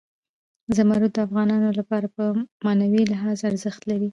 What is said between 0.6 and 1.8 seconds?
زمرد د افغانانو